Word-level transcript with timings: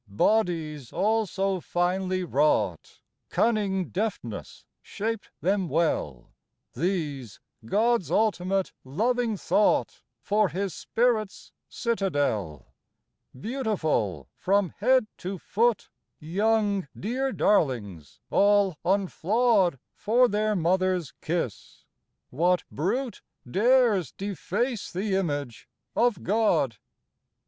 Bodies 0.07 0.91
all 0.91 1.27
so 1.27 1.59
finely 1.61 2.23
wrought 2.23 3.01
Cunning 3.29 3.89
deftness 3.89 4.65
shaped 4.81 5.29
them 5.41 5.69
well; 5.69 6.33
These, 6.73 7.39
God's 7.65 8.09
ultimate, 8.09 8.71
loving 8.83 9.37
thought 9.37 10.01
For 10.19 10.49
His 10.49 10.73
Spirit's 10.73 11.51
citadel. 11.69 12.73
Beautiful 13.39 14.27
from 14.33 14.69
head 14.79 15.05
to 15.19 15.37
foot, 15.37 15.89
Young, 16.19 16.87
dear 16.99 17.31
darlings 17.31 18.21
all 18.31 18.79
unflawed 18.83 19.77
For 19.93 20.27
their 20.27 20.55
mother's 20.55 21.13
kiss. 21.21 21.85
What 22.31 22.63
brute 22.71 23.21
Dares 23.47 24.13
deface 24.13 24.91
the 24.91 25.13
image 25.13 25.69
of 25.95 26.23
God 26.23 26.77